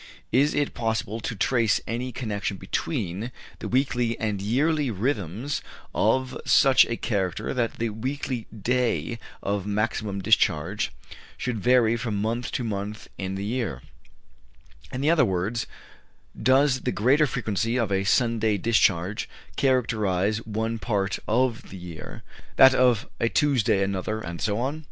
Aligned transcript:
Is 0.31 0.55
it 0.55 0.73
possible 0.73 1.19
to 1.19 1.35
trace 1.35 1.79
any 1.85 2.11
connection 2.11 2.57
between 2.57 3.31
the 3.59 3.67
weekly 3.67 4.19
and 4.19 4.41
yearly 4.41 4.89
rhythms 4.89 5.61
of 5.93 6.35
such 6.43 6.87
a 6.87 6.97
character 6.97 7.53
that 7.53 7.73
the 7.73 7.89
weekly 7.91 8.47
day 8.51 9.19
of 9.43 9.67
maximum 9.67 10.19
discharge 10.19 10.91
should 11.37 11.59
vary 11.59 11.97
from 11.97 12.19
month 12.19 12.51
to 12.53 12.63
month 12.63 13.09
in 13.19 13.35
the 13.35 13.45
year; 13.45 13.83
in 14.91 15.07
other 15.07 15.23
words, 15.23 15.67
does 16.35 16.81
the 16.81 16.91
greater 16.91 17.27
frequency 17.27 17.77
of 17.77 17.91
a 17.91 18.03
Sunday 18.03 18.57
discharge 18.57 19.29
characterize 19.55 20.43
one 20.47 20.79
part 20.79 21.19
of 21.27 21.69
the 21.69 21.77
year, 21.77 22.23
that 22.55 22.73
of 22.73 23.07
a 23.19 23.29
Tuesday 23.29 23.83
another, 23.83 24.19
and 24.19 24.41
so 24.41 24.57
on? 24.59 24.79